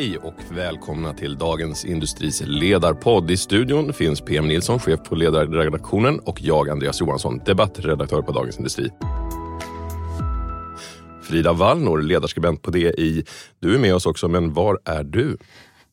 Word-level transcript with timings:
Hej 0.00 0.18
och 0.18 0.34
välkomna 0.50 1.14
till 1.14 1.38
Dagens 1.38 1.84
Industris 1.84 2.42
ledarpodd. 2.46 3.30
I 3.30 3.36
studion 3.36 3.92
finns 3.92 4.20
PM 4.20 4.48
Nilsson, 4.48 4.78
chef 4.78 5.00
på 5.08 5.14
ledarredaktionen 5.14 6.18
och 6.18 6.42
jag, 6.42 6.70
Andreas 6.70 7.00
Johansson, 7.00 7.40
debattredaktör 7.46 8.22
på 8.22 8.32
Dagens 8.32 8.56
Industri. 8.56 8.90
Frida 11.22 11.52
Wallnor, 11.52 12.02
ledarskribent 12.02 12.62
på 12.62 12.70
DI. 12.70 13.24
Du 13.58 13.74
är 13.74 13.78
med 13.78 13.94
oss 13.94 14.06
också, 14.06 14.28
men 14.28 14.52
var 14.52 14.80
är 14.84 15.04
du? 15.04 15.38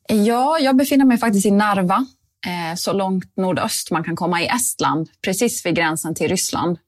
Ja, 0.08 0.58
jag 0.58 0.76
befinner 0.76 1.04
mig 1.04 1.18
faktiskt 1.18 1.46
i 1.46 1.50
Narva, 1.50 2.06
eh, 2.46 2.76
så 2.76 2.92
långt 2.92 3.36
nordöst 3.36 3.90
man 3.90 4.04
kan 4.04 4.16
komma 4.16 4.42
i 4.42 4.46
Estland, 4.46 5.08
precis 5.24 5.66
vid 5.66 5.74
gränsen 5.74 6.14
till 6.14 6.28
Ryssland. 6.28 6.78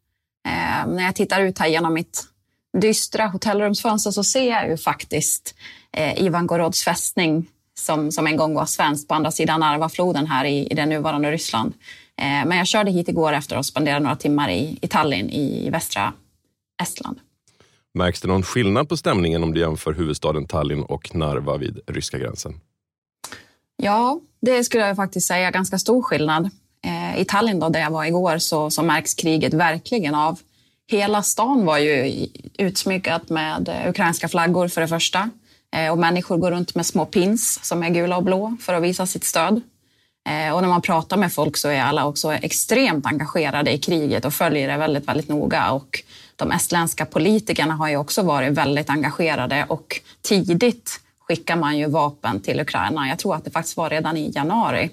Eh, 0.46 0.92
när 0.92 1.04
jag 1.04 1.14
tittar 1.14 1.40
ut 1.40 1.58
här 1.58 1.68
genom 1.68 1.94
mitt 1.94 2.29
dystra 2.78 3.26
hotellrumsfönster 3.26 4.10
så 4.10 4.24
ser 4.24 4.50
jag 4.50 4.68
ju 4.68 4.76
faktiskt 4.76 5.54
eh, 5.92 6.22
Ivangorods 6.22 6.84
fästning 6.84 7.46
som, 7.74 8.12
som 8.12 8.26
en 8.26 8.36
gång 8.36 8.54
var 8.54 8.66
svensk 8.66 9.08
på 9.08 9.14
andra 9.14 9.30
sidan 9.30 9.60
Narvafloden 9.60 10.26
här 10.26 10.44
i, 10.44 10.66
i 10.70 10.74
det 10.74 10.86
nuvarande 10.86 11.30
Ryssland. 11.30 11.74
Eh, 12.16 12.46
men 12.46 12.58
jag 12.58 12.66
körde 12.66 12.90
hit 12.90 13.08
igår 13.08 13.32
efter 13.32 13.56
att 13.56 13.66
spendera 13.66 13.98
några 13.98 14.16
timmar 14.16 14.50
i, 14.50 14.78
i 14.82 14.88
Tallinn 14.88 15.30
i 15.30 15.70
västra 15.70 16.12
Estland. 16.82 17.20
Märks 17.94 18.20
det 18.20 18.28
någon 18.28 18.42
skillnad 18.42 18.88
på 18.88 18.96
stämningen 18.96 19.42
om 19.42 19.54
du 19.54 19.60
jämför 19.60 19.92
huvudstaden 19.92 20.46
Tallinn 20.46 20.82
och 20.82 21.14
Narva 21.14 21.56
vid 21.56 21.80
ryska 21.86 22.18
gränsen? 22.18 22.60
Ja, 23.76 24.20
det 24.40 24.64
skulle 24.64 24.86
jag 24.86 24.96
faktiskt 24.96 25.26
säga. 25.26 25.50
Ganska 25.50 25.78
stor 25.78 26.02
skillnad. 26.02 26.50
Eh, 26.84 27.20
I 27.20 27.24
Tallinn 27.24 27.60
då, 27.60 27.68
där 27.68 27.80
jag 27.80 27.90
var 27.90 28.04
igår 28.04 28.38
så, 28.38 28.70
så 28.70 28.82
märks 28.82 29.14
kriget 29.14 29.54
verkligen 29.54 30.14
av. 30.14 30.38
Hela 30.90 31.22
stan 31.22 31.64
var 31.64 31.78
ju 31.78 32.26
utsmyckat 32.58 33.28
med 33.28 33.68
eh, 33.68 33.88
ukrainska 33.88 34.28
flaggor 34.28 34.68
för 34.68 34.80
det 34.80 34.88
första. 34.88 35.30
Eh, 35.76 35.92
och 35.92 35.98
människor 35.98 36.36
går 36.36 36.50
runt 36.50 36.74
med 36.74 36.86
små 36.86 37.06
pins 37.06 37.60
som 37.62 37.82
är 37.82 37.90
gula 37.90 38.16
och 38.16 38.22
blå 38.22 38.56
för 38.60 38.74
att 38.74 38.82
visa 38.82 39.06
sitt 39.06 39.24
stöd. 39.24 39.60
Eh, 40.28 40.54
och 40.54 40.62
när 40.62 40.68
man 40.68 40.82
pratar 40.82 41.16
med 41.16 41.32
folk 41.32 41.56
så 41.56 41.68
är 41.68 41.82
alla 41.82 42.06
också 42.06 42.32
extremt 42.32 43.06
engagerade 43.06 43.72
i 43.72 43.78
kriget 43.78 44.24
och 44.24 44.34
följer 44.34 44.68
det 44.68 44.76
väldigt, 44.76 45.08
väldigt 45.08 45.28
noga. 45.28 45.70
Och 45.70 46.02
de 46.36 46.52
estländska 46.52 47.06
politikerna 47.06 47.74
har 47.74 47.88
ju 47.88 47.96
också 47.96 48.22
varit 48.22 48.52
väldigt 48.52 48.90
engagerade 48.90 49.66
och 49.68 50.00
tidigt 50.22 51.00
skickar 51.20 51.56
man 51.56 51.78
ju 51.78 51.86
vapen 51.86 52.40
till 52.40 52.60
Ukraina. 52.60 53.08
Jag 53.08 53.18
tror 53.18 53.34
att 53.34 53.44
det 53.44 53.50
faktiskt 53.50 53.76
var 53.76 53.90
redan 53.90 54.16
i 54.16 54.32
januari. 54.34 54.90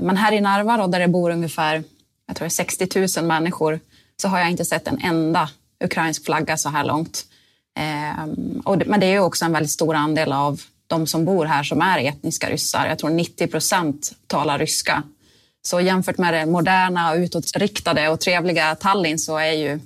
Men 0.00 0.16
här 0.16 0.32
i 0.32 0.40
Narva 0.40 0.76
då, 0.76 0.86
där 0.86 1.00
det 1.00 1.08
bor 1.08 1.30
ungefär 1.30 1.84
jag 2.26 2.36
tror 2.36 2.48
60 2.48 3.20
000 3.20 3.26
människor 3.26 3.80
så 4.22 4.28
har 4.28 4.38
jag 4.38 4.50
inte 4.50 4.64
sett 4.64 4.88
en 4.88 5.00
enda 5.02 5.48
ukrainsk 5.84 6.24
flagga 6.24 6.56
så 6.56 6.68
här 6.68 6.84
långt. 6.84 7.24
Eh, 7.78 8.24
och 8.64 8.78
det, 8.78 8.84
men 8.84 9.00
det 9.00 9.06
är 9.06 9.18
också 9.18 9.44
en 9.44 9.52
väldigt 9.52 9.70
stor 9.70 9.94
andel 9.94 10.32
av 10.32 10.60
de 10.86 11.06
som 11.06 11.24
bor 11.24 11.44
här 11.44 11.62
som 11.62 11.80
är 11.80 11.98
etniska 11.98 12.50
ryssar. 12.50 12.86
Jag 12.86 12.98
tror 12.98 13.10
90 13.10 13.46
procent 13.46 14.12
talar 14.26 14.58
ryska. 14.58 15.02
Så 15.62 15.80
jämfört 15.80 16.18
med 16.18 16.34
det 16.34 16.46
moderna, 16.46 17.14
utåtriktade 17.14 18.08
och 18.08 18.20
trevliga 18.20 18.74
Tallinn 18.74 19.18
så 19.18 19.36
är 19.38 19.52
ju, 19.52 19.80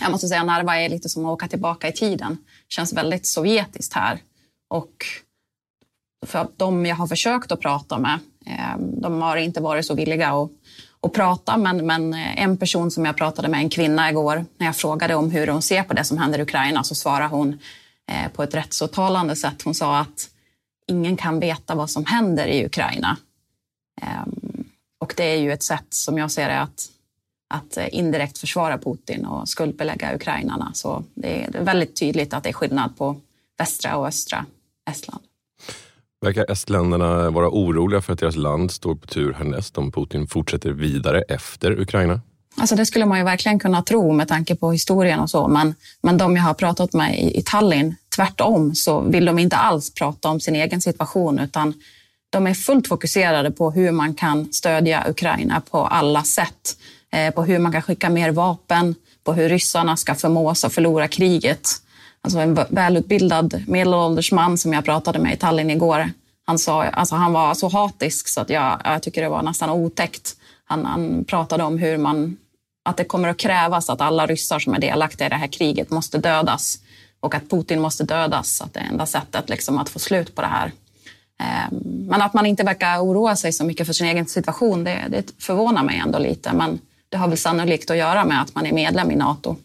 jag 0.00 0.10
måste 0.10 0.28
säga 0.28 0.44
Narva 0.44 0.80
är 0.80 0.88
lite 0.88 1.08
som 1.08 1.24
att 1.24 1.32
åka 1.32 1.48
tillbaka 1.48 1.88
i 1.88 1.92
tiden. 1.92 2.38
Det 2.68 2.74
känns 2.74 2.92
väldigt 2.92 3.26
sovjetiskt 3.26 3.94
här. 3.94 4.18
Och 4.70 5.06
för 6.26 6.48
de 6.56 6.86
jag 6.86 6.96
har 6.96 7.06
försökt 7.06 7.52
att 7.52 7.60
prata 7.60 7.98
med, 7.98 8.18
ehm, 8.46 9.00
de 9.00 9.22
har 9.22 9.36
inte 9.36 9.60
varit 9.60 9.86
så 9.86 9.94
villiga 9.94 10.30
att 10.30 10.50
och 11.02 11.14
prata. 11.14 11.56
Men, 11.56 11.86
men 11.86 12.14
eh, 12.14 12.42
en 12.42 12.56
person 12.56 12.90
som 12.90 13.04
jag 13.04 13.16
pratade 13.16 13.48
med, 13.48 13.60
en 13.60 13.70
kvinna 13.70 14.10
igår, 14.10 14.44
när 14.56 14.66
jag 14.66 14.76
frågade 14.76 15.14
om 15.14 15.30
hur 15.30 15.46
hon 15.46 15.62
ser 15.62 15.82
på 15.82 15.94
det 15.94 16.04
som 16.04 16.18
händer 16.18 16.38
i 16.38 16.42
Ukraina 16.42 16.84
så 16.84 16.94
svarade 16.94 17.28
hon 17.28 17.58
eh, 18.10 18.32
på 18.32 18.42
ett 18.42 18.54
rätt 18.54 18.72
så 18.72 18.86
talande 18.86 19.36
sätt. 19.36 19.62
Hon 19.62 19.74
sa 19.74 19.98
att 19.98 20.28
ingen 20.86 21.16
kan 21.16 21.40
veta 21.40 21.74
vad 21.74 21.90
som 21.90 22.04
händer 22.04 22.46
i 22.46 22.66
Ukraina. 22.66 23.16
Eh, 24.02 24.26
och 25.00 25.14
det 25.16 25.24
är 25.24 25.36
ju 25.36 25.52
ett 25.52 25.62
sätt 25.62 25.86
som 25.90 26.18
jag 26.18 26.30
ser 26.30 26.48
det 26.48 26.60
att, 26.60 26.88
att 27.54 27.76
eh, 27.76 27.94
indirekt 27.94 28.38
försvara 28.38 28.78
Putin 28.78 29.26
och 29.26 29.48
skuldbelägga 29.48 30.14
ukrainarna. 30.14 30.70
Så 30.74 31.04
det 31.14 31.44
är 31.44 31.60
väldigt 31.60 31.96
tydligt 31.96 32.34
att 32.34 32.42
det 32.42 32.48
är 32.48 32.52
skillnad 32.52 32.96
på 32.96 33.20
västra 33.58 33.96
och 33.96 34.06
östra 34.06 34.46
Estland. 34.90 35.22
Verkar 36.22 36.50
estländarna 36.50 37.30
vara 37.30 37.48
oroliga 37.48 38.00
för 38.00 38.12
att 38.12 38.18
deras 38.18 38.36
land 38.36 38.70
står 38.70 38.94
på 38.94 39.06
tur 39.06 39.32
härnäst 39.32 39.78
om 39.78 39.92
Putin 39.92 40.26
fortsätter 40.26 40.70
vidare 40.70 41.22
efter 41.22 41.80
Ukraina? 41.80 42.20
Alltså 42.56 42.76
det 42.76 42.86
skulle 42.86 43.06
man 43.06 43.18
ju 43.18 43.24
verkligen 43.24 43.58
kunna 43.58 43.82
tro 43.82 44.12
med 44.12 44.28
tanke 44.28 44.56
på 44.56 44.72
historien 44.72 45.20
och 45.20 45.30
så. 45.30 45.48
Men, 45.48 45.74
men 46.02 46.18
de 46.18 46.36
jag 46.36 46.42
har 46.42 46.54
pratat 46.54 46.92
med 46.92 47.20
i, 47.20 47.38
i 47.38 47.42
Tallinn, 47.42 47.94
tvärtom, 48.16 48.74
så 48.74 49.00
vill 49.00 49.24
de 49.24 49.38
inte 49.38 49.56
alls 49.56 49.94
prata 49.94 50.28
om 50.28 50.40
sin 50.40 50.56
egen 50.56 50.80
situation 50.80 51.38
utan 51.38 51.74
de 52.30 52.46
är 52.46 52.54
fullt 52.54 52.88
fokuserade 52.88 53.50
på 53.50 53.70
hur 53.70 53.90
man 53.90 54.14
kan 54.14 54.52
stödja 54.52 55.04
Ukraina 55.08 55.60
på 55.70 55.86
alla 55.86 56.22
sätt. 56.22 56.76
Eh, 57.12 57.34
på 57.34 57.44
hur 57.44 57.58
man 57.58 57.72
kan 57.72 57.82
skicka 57.82 58.10
mer 58.10 58.30
vapen, 58.30 58.94
på 59.24 59.32
hur 59.32 59.48
ryssarna 59.48 59.96
ska 59.96 60.14
förmås 60.14 60.64
att 60.64 60.72
förlora 60.72 61.08
kriget. 61.08 61.68
Alltså 62.24 62.38
en 62.38 62.58
välutbildad 62.68 63.64
medelålders 63.66 64.32
man 64.32 64.58
som 64.58 64.72
jag 64.72 64.84
pratade 64.84 65.18
med 65.18 65.34
i 65.34 65.36
Tallinn 65.36 65.70
igår. 65.70 66.10
Han, 66.44 66.58
sa, 66.58 66.84
alltså 66.84 67.14
han 67.14 67.32
var 67.32 67.54
så 67.54 67.68
hatisk 67.68 68.28
så 68.28 68.40
att 68.40 68.50
jag, 68.50 68.80
jag 68.84 69.02
tycker 69.02 69.22
det 69.22 69.28
var 69.28 69.42
nästan 69.42 69.70
otäckt. 69.70 70.36
Han, 70.64 70.86
han 70.86 71.24
pratade 71.24 71.64
om 71.64 71.78
hur 71.78 71.98
man, 71.98 72.36
att 72.84 72.96
det 72.96 73.04
kommer 73.04 73.28
att 73.28 73.36
krävas 73.36 73.90
att 73.90 74.00
alla 74.00 74.26
ryssar 74.26 74.58
som 74.58 74.74
är 74.74 74.78
delaktiga 74.78 75.26
i 75.26 75.30
det 75.30 75.36
här 75.36 75.46
kriget 75.46 75.90
måste 75.90 76.18
dödas 76.18 76.78
och 77.20 77.34
att 77.34 77.50
Putin 77.50 77.80
måste 77.80 78.04
dödas. 78.04 78.60
Att 78.60 78.74
det 78.74 78.80
är 78.80 78.84
enda 78.84 79.06
sättet 79.06 79.48
liksom 79.48 79.78
att 79.78 79.88
få 79.88 79.98
slut 79.98 80.34
på 80.34 80.42
det 80.42 80.48
här. 80.48 80.72
Ehm, 81.38 81.76
men 82.08 82.22
att 82.22 82.34
man 82.34 82.46
inte 82.46 82.62
verkar 82.62 82.98
oroa 82.98 83.36
sig 83.36 83.52
så 83.52 83.64
mycket 83.64 83.86
för 83.86 83.94
sin 83.94 84.06
egen 84.06 84.26
situation, 84.26 84.84
det, 84.84 85.04
det 85.08 85.42
förvånar 85.42 85.82
mig 85.82 85.98
ändå 85.98 86.18
lite. 86.18 86.52
Men 86.52 86.78
det 87.08 87.16
har 87.16 87.28
väl 87.28 87.38
sannolikt 87.38 87.90
att 87.90 87.96
göra 87.96 88.24
med 88.24 88.42
att 88.42 88.54
man 88.54 88.66
är 88.66 88.72
medlem 88.72 89.10
i 89.10 89.16
Nato. 89.16 89.56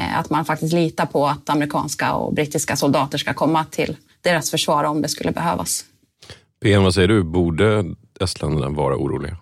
Eh, 0.00 0.18
att 0.18 0.30
man 0.30 0.44
faktiskt 0.44 0.72
litar 0.72 1.06
på 1.06 1.26
att 1.26 1.50
amerikanska 1.50 2.12
och 2.14 2.34
brittiska 2.34 2.76
soldater 2.76 3.18
ska 3.18 3.34
komma 3.34 3.64
till 3.64 3.96
deras 4.20 4.50
försvar 4.50 4.84
om 4.84 5.02
det 5.02 5.08
skulle 5.08 5.32
behövas. 5.32 5.84
PM, 6.62 6.82
vad 6.82 6.94
säger 6.94 7.08
du? 7.08 7.22
Borde 7.22 7.84
estländarna 8.20 8.68
vara 8.68 8.96
oroliga? 8.96 9.36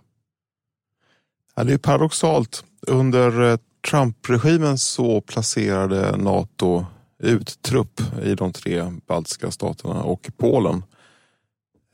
Ja, 1.56 1.64
det 1.64 1.72
är 1.72 1.78
paradoxalt. 1.78 2.64
Under 2.86 3.50
eh, 3.50 3.58
Trump-regimen 3.90 4.78
så 4.78 5.20
placerade 5.20 6.16
Nato 6.16 6.86
ut 7.22 7.62
trupp 7.62 8.00
i 8.24 8.34
de 8.34 8.52
tre 8.52 8.84
baltiska 9.08 9.50
staterna 9.50 10.02
och 10.02 10.30
Polen. 10.36 10.82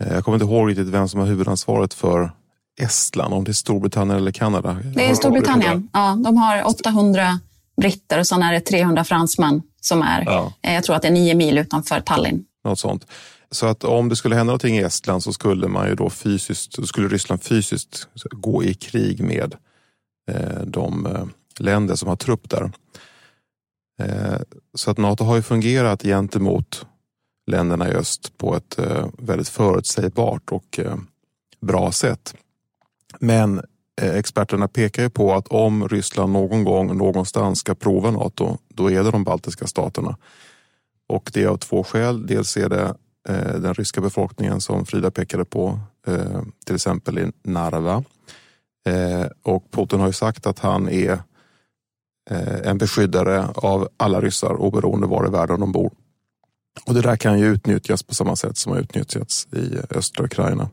Eh, 0.02 0.12
jag 0.12 0.24
kommer 0.24 0.36
inte 0.36 0.46
ihåg 0.46 0.70
riktigt 0.70 0.88
vem 0.88 1.08
som 1.08 1.20
har 1.20 1.26
huvudansvaret 1.26 1.94
för 1.94 2.30
Estland, 2.80 3.34
om 3.34 3.44
det 3.44 3.50
är 3.50 3.52
Storbritannien 3.52 4.18
eller 4.18 4.32
Kanada. 4.32 4.76
Det 4.94 5.10
är 5.10 5.14
Storbritannien. 5.14 5.88
Ja, 5.92 6.18
de 6.24 6.36
har 6.36 6.66
800 6.66 7.40
britter 7.76 8.18
och 8.18 8.26
sen 8.26 8.42
är 8.42 8.52
det 8.52 8.60
300 8.60 9.04
fransmän 9.04 9.62
som 9.80 10.02
är, 10.02 10.22
ja. 10.26 10.52
Eh, 10.62 10.74
jag 10.74 10.84
tror 10.84 10.96
att 10.96 11.02
det 11.02 11.08
är 11.08 11.12
nio 11.12 11.34
mil 11.34 11.58
utanför 11.58 12.00
Tallinn. 12.00 12.44
Något 12.64 12.78
sånt. 12.78 13.06
Så 13.50 13.66
att 13.66 13.84
om 13.84 14.08
det 14.08 14.16
skulle 14.16 14.34
hända 14.34 14.50
någonting 14.50 14.76
i 14.76 14.82
Estland 14.82 15.22
så 15.22 15.32
skulle 15.32 15.68
man 15.68 15.88
ju 15.88 15.94
då 15.94 16.10
fysiskt, 16.10 16.88
skulle 16.88 17.08
Ryssland 17.08 17.42
fysiskt 17.42 18.08
gå 18.30 18.64
i 18.64 18.74
krig 18.74 19.20
med 19.20 19.54
eh, 20.30 20.60
de 20.66 21.06
eh, 21.06 21.24
länder 21.58 21.94
som 21.94 22.08
har 22.08 22.16
trupp 22.16 22.50
där. 22.50 22.72
Så 24.74 24.90
att 24.90 24.98
Nato 24.98 25.24
har 25.24 25.36
ju 25.36 25.42
fungerat 25.42 26.02
gentemot 26.02 26.86
länderna 27.50 27.88
i 27.88 27.92
öst 27.92 28.38
på 28.38 28.56
ett 28.56 28.78
väldigt 29.18 29.48
förutsägbart 29.48 30.52
och 30.52 30.80
bra 31.60 31.92
sätt. 31.92 32.34
Men 33.20 33.62
Eh, 34.00 34.14
experterna 34.14 34.68
pekar 34.68 35.02
ju 35.02 35.10
på 35.10 35.34
att 35.34 35.48
om 35.48 35.88
Ryssland 35.88 36.32
någon 36.32 36.64
gång 36.64 36.96
någonstans 36.96 37.58
ska 37.58 37.74
prova 37.74 38.10
Nato, 38.10 38.58
då 38.68 38.90
är 38.90 39.04
det 39.04 39.10
de 39.10 39.24
baltiska 39.24 39.66
staterna. 39.66 40.16
Och 41.08 41.30
det 41.34 41.42
är 41.42 41.48
av 41.48 41.56
två 41.56 41.84
skäl. 41.84 42.26
Dels 42.26 42.56
är 42.56 42.68
det 42.68 42.94
eh, 43.28 43.54
den 43.60 43.74
ryska 43.74 44.00
befolkningen 44.00 44.60
som 44.60 44.86
Frida 44.86 45.10
pekade 45.10 45.44
på, 45.44 45.80
eh, 46.06 46.42
till 46.66 46.74
exempel 46.74 47.18
i 47.18 47.32
Narva. 47.42 48.04
Eh, 48.88 49.26
och 49.42 49.70
Putin 49.70 50.00
har 50.00 50.06
ju 50.06 50.12
sagt 50.12 50.46
att 50.46 50.58
han 50.58 50.88
är 50.88 51.12
eh, 52.30 52.60
en 52.64 52.78
beskyddare 52.78 53.48
av 53.54 53.88
alla 53.96 54.20
ryssar 54.20 54.52
oberoende 54.52 55.06
var 55.06 55.26
i 55.26 55.30
världen 55.30 55.60
de 55.60 55.72
bor. 55.72 55.90
Och 56.86 56.94
det 56.94 57.00
där 57.00 57.16
kan 57.16 57.38
ju 57.38 57.46
utnyttjas 57.46 58.02
på 58.02 58.14
samma 58.14 58.36
sätt 58.36 58.56
som 58.56 58.72
har 58.72 58.78
utnyttjats 58.78 59.48
i 59.52 59.78
östra 59.90 60.24
Ukraina. 60.24 60.70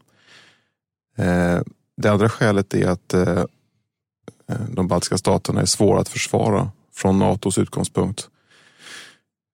Det 1.97 2.09
andra 2.09 2.29
skälet 2.29 2.73
är 2.73 2.87
att 2.87 3.13
eh, 3.13 3.43
eh, 4.49 4.61
de 4.69 4.87
baltiska 4.87 5.17
staterna 5.17 5.61
är 5.61 5.65
svåra 5.65 6.01
att 6.01 6.09
försvara 6.09 6.71
från 6.93 7.19
Natos 7.19 7.57
utgångspunkt. 7.57 8.29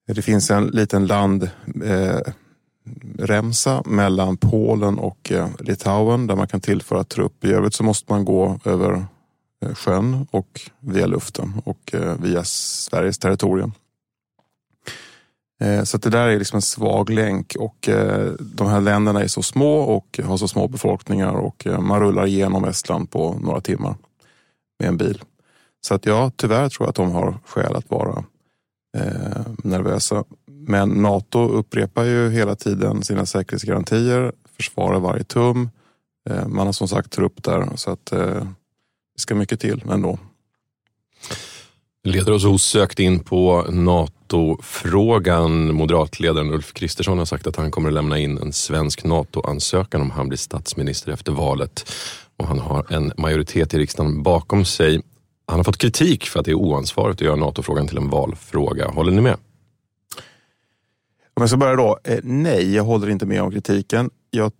Det 0.07 0.21
finns 0.21 0.51
en 0.51 0.67
liten 0.67 1.07
landremsa 1.07 3.75
eh, 3.75 3.81
mellan 3.85 4.37
Polen 4.37 4.99
och 4.99 5.31
eh, 5.31 5.49
Litauen 5.59 6.27
där 6.27 6.35
man 6.35 6.47
kan 6.47 6.61
tillföra 6.61 7.03
trupp. 7.03 7.45
I 7.45 7.51
övrigt 7.51 7.73
så 7.73 7.83
måste 7.83 8.13
man 8.13 8.25
gå 8.25 8.59
över 8.65 9.05
eh, 9.65 9.73
sjön 9.73 10.27
och 10.31 10.61
via 10.79 11.05
luften 11.05 11.61
och 11.65 11.95
via 12.19 12.43
Sveriges 12.43 13.17
territorium. 13.17 13.73
Eh, 15.59 15.83
så 15.83 15.97
det 15.97 16.09
där 16.09 16.27
är 16.27 16.39
liksom 16.39 16.55
en 16.55 16.61
svag 16.61 17.09
länk 17.09 17.55
och 17.59 17.89
eh, 17.89 18.31
de 18.39 18.67
här 18.67 18.81
länderna 18.81 19.23
är 19.23 19.27
så 19.27 19.43
små 19.43 19.79
och 19.79 20.19
har 20.23 20.37
så 20.37 20.47
små 20.47 20.67
befolkningar 20.67 21.33
och 21.33 21.67
eh, 21.67 21.79
man 21.79 21.99
rullar 21.99 22.27
igenom 22.27 22.65
Estland 22.65 23.11
på 23.11 23.33
några 23.33 23.61
timmar 23.61 23.95
med 24.79 24.89
en 24.89 24.97
bil. 24.97 25.21
Så 25.81 25.93
att 25.93 26.05
ja, 26.05 26.31
tyvärr 26.35 26.69
tror 26.69 26.85
jag 26.85 26.89
att 26.89 26.95
de 26.95 27.11
har 27.11 27.37
skäl 27.45 27.75
att 27.75 27.89
vara 27.89 28.23
eh, 28.97 29.41
nervösa. 29.63 30.23
Men 30.45 30.89
Nato 30.89 31.47
upprepar 31.47 32.03
ju 32.03 32.29
hela 32.29 32.55
tiden 32.55 33.03
sina 33.03 33.25
säkerhetsgarantier, 33.25 34.31
försvarar 34.55 34.99
varje 34.99 35.23
tum. 35.23 35.69
Eh, 36.29 36.47
man 36.47 36.65
har 36.65 36.73
som 36.73 36.87
sagt 36.87 37.11
trupp 37.11 37.43
där 37.43 37.69
så 37.75 37.91
att 37.91 38.11
eh, 38.11 38.43
det 39.15 39.21
ska 39.21 39.35
mycket 39.35 39.59
till 39.59 39.83
ändå. 39.91 40.19
Leder 42.03 42.31
oss 42.31 42.45
osökt 42.45 42.99
in 42.99 43.19
på 43.19 43.65
NATO. 43.69 44.18
NATO-frågan. 44.29 45.75
Moderatledaren 45.75 46.53
Ulf 46.53 46.73
Kristersson 46.73 47.17
har 47.17 47.25
sagt 47.25 47.47
att 47.47 47.55
han 47.55 47.71
kommer 47.71 47.89
att 47.89 47.93
lämna 47.93 48.19
in 48.19 48.37
en 48.37 48.53
svensk 48.53 49.03
NATO-ansökan 49.03 50.01
om 50.01 50.11
han 50.11 50.27
blir 50.27 50.37
statsminister 50.37 51.11
efter 51.11 51.31
valet. 51.31 51.91
Och 52.37 52.47
han 52.47 52.59
har 52.59 52.93
en 52.93 53.13
majoritet 53.17 53.73
i 53.73 53.77
riksdagen 53.77 54.23
bakom 54.23 54.65
sig. 54.65 55.01
Han 55.47 55.59
har 55.59 55.63
fått 55.63 55.77
kritik 55.77 56.25
för 56.25 56.39
att 56.39 56.45
det 56.45 56.51
är 56.51 56.55
oansvarigt 56.55 57.21
att 57.21 57.25
göra 57.25 57.35
NATO-frågan 57.35 57.87
till 57.87 57.97
en 57.97 58.09
valfråga. 58.09 58.87
Håller 58.87 59.11
ni 59.11 59.21
med? 59.21 59.37
Om 61.33 61.41
jag 61.41 61.49
ska 61.49 61.57
börja 61.57 61.75
då. 61.75 61.99
Eh, 62.03 62.19
nej, 62.23 62.75
jag 62.75 62.83
håller 62.83 63.09
inte 63.09 63.25
med 63.25 63.41
om 63.41 63.51
kritiken. 63.51 64.09
Jag, 64.31 64.51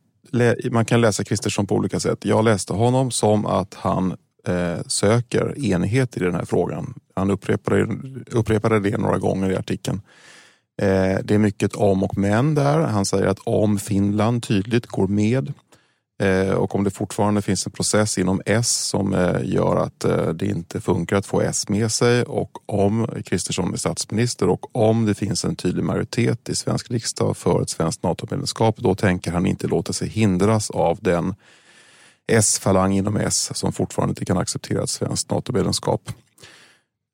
man 0.71 0.85
kan 0.85 1.01
läsa 1.01 1.23
Kristersson 1.23 1.67
på 1.67 1.75
olika 1.75 1.99
sätt. 1.99 2.25
Jag 2.25 2.45
läste 2.45 2.73
honom 2.73 3.11
som 3.11 3.45
att 3.45 3.73
han 3.73 4.17
eh, 4.47 4.77
söker 4.87 5.65
enighet 5.65 6.17
i 6.17 6.19
den 6.19 6.35
här 6.35 6.45
frågan. 6.45 6.93
Han 7.15 7.31
upprepade, 7.31 7.87
upprepade 8.31 8.79
det 8.79 8.97
några 8.97 9.17
gånger 9.17 9.51
i 9.51 9.55
artikeln. 9.55 10.01
Eh, 10.81 11.17
det 11.23 11.33
är 11.33 11.37
mycket 11.37 11.75
om 11.75 12.03
och 12.03 12.17
men 12.17 12.55
där. 12.55 12.79
Han 12.79 13.05
säger 13.05 13.27
att 13.27 13.39
om 13.43 13.79
Finland 13.79 14.43
tydligt 14.43 14.85
går 14.85 15.07
med 15.07 15.53
Eh, 16.21 16.53
och 16.53 16.75
om 16.75 16.83
det 16.83 16.89
fortfarande 16.89 17.41
finns 17.41 17.65
en 17.65 17.71
process 17.71 18.17
inom 18.17 18.41
S 18.45 18.87
som 18.87 19.13
eh, 19.13 19.35
gör 19.43 19.75
att 19.75 20.03
eh, 20.03 20.29
det 20.29 20.45
inte 20.45 20.81
funkar 20.81 21.15
att 21.15 21.25
få 21.25 21.41
S 21.41 21.69
med 21.69 21.91
sig 21.91 22.23
och 22.23 22.57
om 22.65 23.07
Kristersson 23.25 23.73
är 23.73 23.77
statsminister 23.77 24.49
och 24.49 24.75
om 24.75 25.05
det 25.05 25.15
finns 25.15 25.45
en 25.45 25.55
tydlig 25.55 25.83
majoritet 25.83 26.49
i 26.49 26.55
svensk 26.55 26.91
riksdag 26.91 27.37
för 27.37 27.61
ett 27.61 27.69
svenskt 27.69 28.03
NATO-medlemskap, 28.03 28.77
då 28.77 28.95
tänker 28.95 29.31
han 29.31 29.45
inte 29.45 29.67
låta 29.67 29.93
sig 29.93 30.07
hindras 30.07 30.69
av 30.69 30.97
den 31.01 31.35
S-falang 32.29 32.93
inom 32.93 33.17
S 33.17 33.51
som 33.53 33.73
fortfarande 33.73 34.11
inte 34.11 34.25
kan 34.25 34.37
acceptera 34.37 34.83
ett 34.83 34.89
svenskt 34.89 35.31
NATO-medlemskap. 35.31 36.11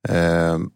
Ehm, 0.08 0.72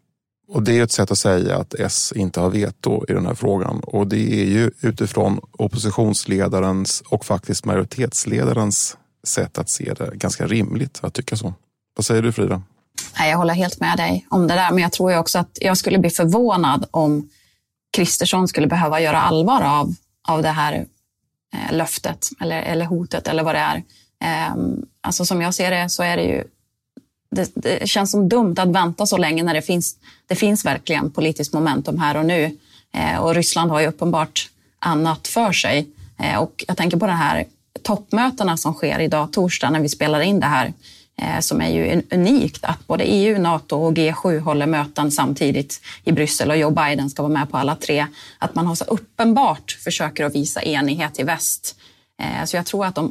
och 0.48 0.62
det 0.62 0.78
är 0.78 0.82
ett 0.82 0.92
sätt 0.92 1.10
att 1.10 1.18
säga 1.18 1.56
att 1.56 1.74
S 1.74 2.12
inte 2.16 2.40
har 2.40 2.50
veto 2.50 3.04
i 3.08 3.12
den 3.12 3.26
här 3.26 3.34
frågan 3.34 3.80
och 3.80 4.06
det 4.06 4.42
är 4.42 4.44
ju 4.44 4.70
utifrån 4.80 5.40
oppositionsledarens 5.52 7.00
och 7.00 7.24
faktiskt 7.24 7.64
majoritetsledarens 7.64 8.96
sätt 9.24 9.58
att 9.58 9.68
se 9.68 9.94
det 9.94 10.10
ganska 10.14 10.46
rimligt 10.46 10.98
att 11.02 11.14
tycka 11.14 11.36
så. 11.36 11.54
Vad 11.96 12.04
säger 12.04 12.22
du 12.22 12.32
Frida? 12.32 12.62
Jag 13.18 13.38
håller 13.38 13.54
helt 13.54 13.80
med 13.80 13.96
dig 13.96 14.26
om 14.30 14.46
det 14.46 14.54
där, 14.54 14.70
men 14.70 14.82
jag 14.82 14.92
tror 14.92 15.18
också 15.18 15.38
att 15.38 15.58
jag 15.60 15.76
skulle 15.76 15.98
bli 15.98 16.10
förvånad 16.10 16.86
om 16.90 17.28
Kristersson 17.92 18.48
skulle 18.48 18.66
behöva 18.66 19.00
göra 19.00 19.20
allvar 19.20 19.62
av, 19.62 19.94
av 20.28 20.42
det 20.42 20.48
här 20.48 20.86
eh, 21.54 21.76
löftet 21.76 22.28
eller, 22.40 22.62
eller 22.62 22.84
hotet 22.84 23.28
eller 23.28 23.42
vad 23.42 23.54
det 23.54 23.58
är. 23.58 23.82
Eh, 24.24 24.54
alltså 25.00 25.24
som 25.24 25.40
jag 25.40 25.54
ser 25.54 25.70
det 25.70 25.88
så 25.88 26.02
är 26.02 26.16
det 26.16 26.22
ju 26.22 26.44
det, 27.30 27.50
det, 27.54 27.88
känns 27.88 28.10
som 28.10 28.28
dumt 28.28 28.54
att 28.58 28.68
vänta 28.68 29.06
så 29.06 29.16
länge 29.16 29.42
när 29.42 29.54
det 29.54 29.62
finns, 29.62 29.96
det 30.26 30.34
finns 30.34 30.64
verkligen 30.64 31.10
politiskt 31.10 31.52
momentum 31.54 31.98
här 31.98 32.16
och 32.16 32.26
nu. 32.26 32.58
Eh, 32.94 33.18
och 33.18 33.34
Ryssland 33.34 33.70
har 33.70 33.80
ju 33.80 33.86
uppenbart 33.86 34.50
annat 34.78 35.28
för 35.28 35.52
sig. 35.52 35.88
Eh, 36.18 36.38
och 36.38 36.64
jag 36.68 36.76
tänker 36.76 36.96
på 36.96 37.06
de 37.06 37.12
här 37.12 37.44
toppmötena 37.82 38.56
som 38.56 38.74
sker 38.74 38.98
idag, 38.98 39.32
torsdag, 39.32 39.70
när 39.70 39.80
vi 39.80 39.88
spelar 39.88 40.20
in 40.20 40.40
det 40.40 40.46
här, 40.46 40.72
eh, 41.22 41.40
som 41.40 41.60
är 41.60 41.68
ju 41.68 42.02
unikt 42.10 42.64
att 42.64 42.86
både 42.86 43.04
EU, 43.04 43.38
Nato 43.38 43.76
och 43.76 43.92
G7 43.92 44.38
håller 44.38 44.66
möten 44.66 45.10
samtidigt 45.10 45.80
i 46.04 46.12
Bryssel 46.12 46.50
och 46.50 46.56
Joe 46.56 46.70
Biden 46.70 47.10
ska 47.10 47.22
vara 47.22 47.32
med 47.32 47.50
på 47.50 47.56
alla 47.56 47.76
tre. 47.76 48.06
Att 48.38 48.54
man 48.54 48.66
har 48.66 48.74
så 48.74 48.84
uppenbart 48.84 49.78
försöker 49.84 50.24
att 50.24 50.34
visa 50.34 50.62
enighet 50.62 51.20
i 51.20 51.22
väst. 51.22 51.76
Eh, 52.22 52.44
så 52.44 52.56
jag 52.56 52.66
tror 52.66 52.86
att 52.86 52.94
de 52.94 53.10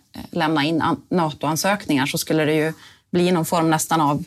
lämna 0.31 0.65
in 0.65 0.83
NATO-ansökningar 1.09 2.05
så 2.05 2.17
skulle 2.17 2.45
det 2.45 2.53
ju 2.53 2.73
bli 3.11 3.31
någon 3.31 3.45
form 3.45 3.69
nästan 3.69 4.01
av 4.01 4.23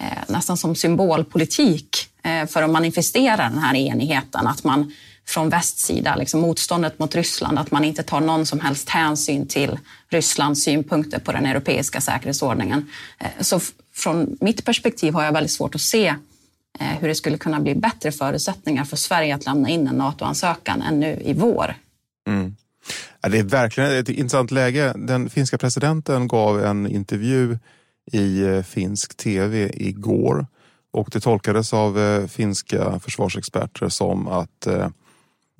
eh, 0.00 0.06
nästan 0.28 0.56
som 0.56 0.74
symbolpolitik 0.74 1.96
eh, 2.22 2.46
för 2.46 2.62
att 2.62 2.70
manifestera 2.70 3.36
den 3.36 3.58
här 3.58 3.74
enigheten. 3.74 4.46
Att 4.46 4.64
man 4.64 4.92
från 5.26 5.48
västsida, 5.48 6.16
liksom 6.16 6.40
motståndet 6.40 6.98
mot 6.98 7.14
Ryssland, 7.14 7.58
att 7.58 7.70
man 7.70 7.84
inte 7.84 8.02
tar 8.02 8.20
någon 8.20 8.46
som 8.46 8.60
helst 8.60 8.88
hänsyn 8.88 9.46
till 9.46 9.78
Rysslands 10.08 10.62
synpunkter 10.62 11.18
på 11.18 11.32
den 11.32 11.46
europeiska 11.46 12.00
säkerhetsordningen. 12.00 12.90
Eh, 13.18 13.28
så 13.40 13.60
från 13.94 14.36
mitt 14.40 14.64
perspektiv 14.64 15.14
har 15.14 15.24
jag 15.24 15.32
väldigt 15.32 15.52
svårt 15.52 15.74
att 15.74 15.80
se 15.80 16.14
hur 16.78 17.08
det 17.08 17.14
skulle 17.14 17.38
kunna 17.38 17.60
bli 17.60 17.74
bättre 17.74 18.12
förutsättningar 18.12 18.84
för 18.84 18.96
Sverige 18.96 19.34
att 19.34 19.46
lämna 19.46 19.68
in 19.68 19.88
en 19.88 19.94
NATO-ansökan 19.94 20.82
än 20.82 21.00
nu 21.00 21.22
i 21.24 21.32
vår. 21.32 21.74
Ja, 23.24 23.30
det 23.30 23.38
är 23.38 23.42
verkligen 23.42 23.92
ett 23.92 24.08
intressant 24.08 24.50
läge. 24.50 24.92
Den 24.96 25.30
finska 25.30 25.58
presidenten 25.58 26.28
gav 26.28 26.64
en 26.64 26.86
intervju 26.86 27.58
i 28.12 28.42
eh, 28.42 28.62
finsk 28.62 29.16
tv 29.16 29.70
igår 29.74 30.46
och 30.92 31.08
det 31.12 31.20
tolkades 31.20 31.74
av 31.74 31.98
eh, 31.98 32.26
finska 32.26 32.98
försvarsexperter 33.00 33.88
som 33.88 34.28
att 34.28 34.66
eh, 34.66 34.88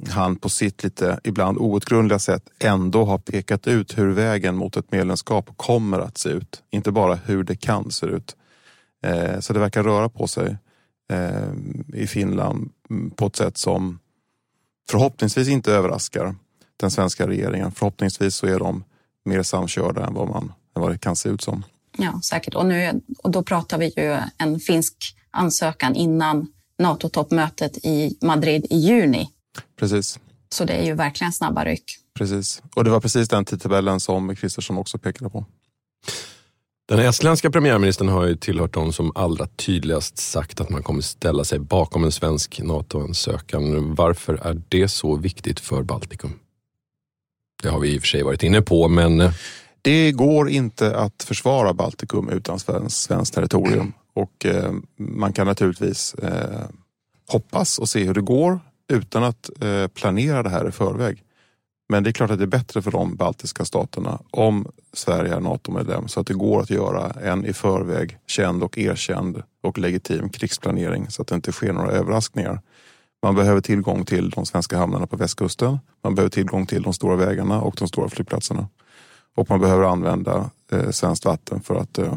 han 0.09 0.37
på 0.37 0.49
sitt 0.49 0.85
lite 0.85 1.21
ibland 1.25 1.59
outgrundliga 1.59 2.19
sätt 2.19 2.43
ändå 2.59 3.05
har 3.05 3.19
pekat 3.19 3.67
ut 3.67 3.99
hur 3.99 4.13
vägen 4.13 4.57
mot 4.57 4.77
ett 4.77 4.93
medlemskap 4.93 5.51
kommer 5.57 5.99
att 5.99 6.19
se 6.19 6.29
ut. 6.29 6.63
Inte 6.71 6.93
bara 6.93 7.15
hur 7.15 7.45
det 7.45 7.57
kan 7.57 7.91
se 7.91 8.07
ut. 8.07 8.37
Så 9.41 9.53
det 9.53 9.59
verkar 9.59 9.83
röra 9.83 10.09
på 10.09 10.27
sig 10.27 10.57
i 11.95 12.07
Finland 12.07 12.71
mm, 12.91 13.11
på 13.11 13.27
ett 13.27 13.37
sätt 13.37 13.59
som 13.59 13.99
förhoppningsvis 14.91 15.49
inte 15.49 15.73
överraskar 15.73 16.35
den 16.77 16.91
svenska 16.91 17.29
regeringen. 17.29 17.73
Förhoppningsvis 17.73 18.37
så 18.37 18.47
är 18.47 18.59
de 18.59 18.85
mer 19.25 19.43
samkörda 19.43 20.07
än 20.07 20.15
vad, 20.15 20.29
man, 20.29 20.53
än 20.77 20.83
vad 20.83 20.91
det 20.91 20.99
kan 20.99 21.17
se 21.17 21.29
ut 21.29 21.43
som. 21.43 21.65
Ja, 21.99 22.21
säkert. 22.25 22.55
Och, 22.55 22.67
nu, 22.67 23.01
och 23.19 23.31
då 23.31 23.43
pratar 23.43 23.79
vi 23.79 23.93
ju 23.97 24.19
en 24.39 24.61
finsk 24.61 25.17
ansökan 25.31 25.95
innan 25.95 26.47
NATO-toppmötet 26.79 27.77
i 27.77 28.19
Madrid 28.21 28.67
i 28.71 28.77
juni. 28.77 29.31
Precis. 29.79 30.19
Så 30.49 30.65
det 30.65 30.73
är 30.73 30.85
ju 30.85 30.95
verkligen 30.95 31.33
snabba 31.33 31.65
ryck. 31.65 31.85
Precis. 32.19 32.63
Och 32.75 32.85
det 32.85 32.91
var 32.91 33.01
precis 33.01 33.29
den 33.29 33.45
tidtabellen 33.45 34.01
som 34.01 34.37
Kristersson 34.37 34.79
också 34.79 34.99
pekade 34.99 35.31
på. 35.31 35.45
Den 36.89 36.99
estländska 36.99 37.51
premiärministern 37.51 38.09
har 38.09 38.27
ju 38.27 38.37
tillhört 38.37 38.75
de 38.75 38.93
som 38.93 39.13
allra 39.15 39.47
tydligast 39.47 40.19
sagt 40.19 40.61
att 40.61 40.71
man 40.71 40.83
kommer 40.83 41.01
ställa 41.01 41.45
sig 41.45 41.59
bakom 41.59 42.05
en 42.05 42.13
svensk 42.13 42.61
NATO-ansökan. 42.63 43.95
Varför 43.95 44.35
är 44.35 44.63
det 44.69 44.89
så 44.89 45.17
viktigt 45.17 45.61
för 45.61 45.83
Baltikum? 45.83 46.33
Det 47.63 47.69
har 47.69 47.81
vi 47.81 47.95
i 47.95 47.99
och 47.99 48.03
för 48.03 48.09
sig 48.09 48.23
varit 48.23 48.43
inne 48.43 48.63
på, 48.63 48.89
men... 48.89 49.21
Eh, 49.21 49.33
det 49.83 50.13
går 50.13 50.49
inte 50.49 50.97
att 50.97 51.23
försvara 51.23 51.75
Baltikum 51.75 52.29
utan 52.29 52.59
svenskt 52.91 53.35
territorium 53.35 53.93
och 54.15 54.47
eh, 54.47 54.73
man 54.97 55.33
kan 55.33 55.47
naturligtvis 55.47 56.15
eh, 56.15 56.61
hoppas 57.29 57.79
och 57.79 57.89
se 57.89 58.05
hur 58.05 58.15
det 58.15 58.21
går 58.21 58.61
utan 58.93 59.25
att 59.25 59.51
eh, 59.63 59.87
planera 59.87 60.43
det 60.43 60.49
här 60.51 60.69
i 60.69 60.73
förväg. 60.73 61.23
Men 61.89 62.03
det 62.03 62.11
är 62.11 62.13
klart 62.13 62.31
att 62.31 62.39
det 62.39 62.45
är 62.45 62.47
bättre 62.47 62.83
för 62.83 62.91
de 62.91 63.17
baltiska 63.17 63.65
staterna 63.65 64.19
om 64.31 64.67
Sverige 64.93 65.35
är 65.35 65.41
NATO-medlem 65.41 66.09
så 66.09 66.21
att 66.21 66.27
det 66.27 66.35
går 66.35 66.61
att 66.61 66.71
göra 66.71 67.11
en 67.11 67.45
i 67.45 67.53
förväg 67.53 68.19
känd 68.27 68.63
och 68.63 68.79
erkänd 68.79 69.43
och 69.63 69.79
legitim 69.79 70.29
krigsplanering 70.29 71.11
så 71.11 71.23
att 71.23 71.29
det 71.29 71.35
inte 71.35 71.53
sker 71.53 71.73
några 71.73 71.91
överraskningar. 71.91 72.61
Man 73.25 73.35
behöver 73.35 73.61
tillgång 73.61 74.05
till 74.05 74.31
de 74.31 74.47
svenska 74.47 74.79
hamnarna 74.79 75.07
på 75.07 75.17
västkusten. 75.17 75.79
Man 76.03 76.15
behöver 76.15 76.31
tillgång 76.31 76.67
till 76.67 76.83
de 76.83 76.93
stora 76.93 77.17
vägarna 77.17 77.61
och 77.61 77.75
de 77.79 77.89
stora 77.89 78.09
flygplatserna. 78.09 78.69
Och 79.37 79.51
man 79.51 79.61
behöver 79.61 79.85
använda 79.85 80.51
eh, 80.73 80.91
svenskt 80.91 81.25
vatten 81.25 81.61
för 81.61 81.75
att 81.75 81.99
eh, 81.99 82.15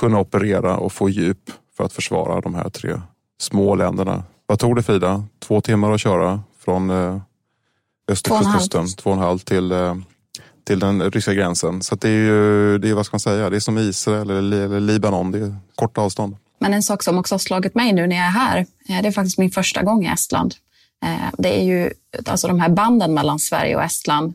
kunna 0.00 0.20
operera 0.20 0.76
och 0.76 0.92
få 0.92 1.08
djup 1.08 1.50
för 1.76 1.84
att 1.84 1.92
försvara 1.92 2.40
de 2.40 2.54
här 2.54 2.68
tre 2.68 3.00
små 3.40 3.74
länderna. 3.74 4.24
Vad 4.46 4.58
tog 4.58 4.76
det 4.76 4.82
Frida? 4.82 5.24
Två 5.38 5.60
timmar 5.60 5.92
att 5.92 6.00
köra 6.00 6.40
från 6.58 6.90
eh, 6.90 7.20
Östersjökusten, 8.08 8.86
två 8.86 9.10
och 9.10 9.16
en 9.16 9.22
halv 9.22 9.38
till, 9.38 9.72
eh, 9.72 9.94
till 10.64 10.78
den 10.78 11.10
ryska 11.10 11.34
gränsen. 11.34 11.82
Så 11.82 11.94
det 11.94 12.08
är 12.08 12.12
ju, 12.12 12.78
det 12.78 12.88
är, 12.88 12.94
vad 12.94 13.06
ska 13.06 13.14
man 13.14 13.20
säga, 13.20 13.50
det 13.50 13.56
är 13.56 13.60
som 13.60 13.78
Israel 13.78 14.30
eller, 14.30 14.62
eller 14.62 14.80
Libanon, 14.80 15.30
det 15.30 15.38
är 15.38 15.56
korta 15.74 16.00
avstånd. 16.00 16.36
Men 16.62 16.74
en 16.74 16.82
sak 16.82 17.02
som 17.02 17.18
också 17.18 17.34
har 17.34 17.38
slagit 17.38 17.74
mig 17.74 17.92
nu 17.92 18.06
när 18.06 18.16
jag 18.16 18.26
är 18.26 18.30
här, 18.30 18.58
eh, 18.88 19.02
det 19.02 19.08
är 19.08 19.12
faktiskt 19.12 19.38
min 19.38 19.50
första 19.50 19.82
gång 19.82 20.06
i 20.06 20.08
Estland. 20.08 20.54
Eh, 21.04 21.28
det 21.38 21.60
är 21.60 21.64
ju, 21.64 21.90
alltså 22.26 22.48
de 22.48 22.60
här 22.60 22.68
banden 22.68 23.14
mellan 23.14 23.38
Sverige 23.38 23.76
och 23.76 23.82
Estland 23.82 24.34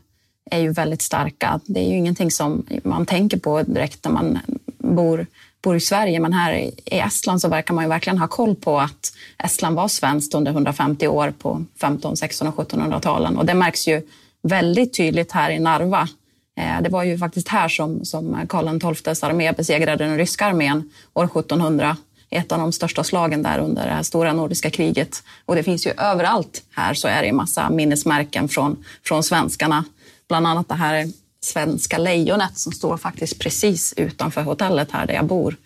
är 0.50 0.58
ju 0.58 0.72
väldigt 0.72 1.02
starka. 1.02 1.60
Det 1.64 1.80
är 1.80 1.88
ju 1.88 1.96
ingenting 1.96 2.30
som 2.30 2.66
man 2.84 3.06
tänker 3.06 3.38
på 3.38 3.62
direkt 3.62 4.04
när 4.04 4.12
man 4.12 4.38
bor, 4.78 5.26
bor 5.62 5.76
i 5.76 5.80
Sverige, 5.80 6.20
men 6.20 6.32
här 6.32 6.52
i 6.52 6.74
Estland 6.84 7.40
så 7.40 7.48
verkar 7.48 7.74
man 7.74 7.84
ju 7.84 7.88
verkligen 7.88 8.18
ha 8.18 8.28
koll 8.28 8.54
på 8.54 8.80
att 8.80 9.12
Estland 9.44 9.76
var 9.76 9.88
svenskt 9.88 10.34
under 10.34 10.52
150 10.52 11.08
år 11.08 11.30
på 11.38 11.64
15, 11.80 12.16
16 12.16 12.48
och 12.48 12.54
1700-talen. 12.54 13.36
Och 13.36 13.46
det 13.46 13.54
märks 13.54 13.88
ju 13.88 14.02
väldigt 14.42 14.96
tydligt 14.96 15.32
här 15.32 15.50
i 15.50 15.58
Narva. 15.58 16.08
Eh, 16.56 16.82
det 16.82 16.88
var 16.88 17.02
ju 17.02 17.18
faktiskt 17.18 17.48
här 17.48 17.68
som, 17.68 18.04
som 18.04 18.46
Karl 18.48 18.94
XIIs 18.94 19.22
armé 19.22 19.52
besegrade 19.52 20.04
den 20.04 20.18
ryska 20.18 20.46
armén 20.46 20.90
år 21.14 21.24
1700 21.24 21.96
ett 22.30 22.52
av 22.52 22.58
de 22.58 22.72
största 22.72 23.04
slagen 23.04 23.42
där 23.42 23.58
under 23.58 23.86
det 23.86 23.92
här 23.92 24.02
stora 24.02 24.32
nordiska 24.32 24.70
kriget. 24.70 25.22
Och 25.44 25.54
det 25.54 25.62
finns 25.62 25.86
ju 25.86 25.90
överallt 25.90 26.62
här 26.70 26.94
så 26.94 27.08
är 27.08 27.22
det 27.22 27.32
massa 27.32 27.70
minnesmärken 27.70 28.48
från, 28.48 28.84
från 29.04 29.22
svenskarna. 29.22 29.84
Bland 30.28 30.46
annat 30.46 30.68
det 30.68 30.74
här 30.74 31.06
svenska 31.40 31.98
lejonet 31.98 32.58
som 32.58 32.72
står 32.72 32.96
faktiskt 32.96 33.38
precis 33.38 33.94
utanför 33.96 34.42
hotellet 34.42 34.90
här 34.90 35.06
där 35.06 35.14
jag 35.14 35.26
bor. 35.26 35.56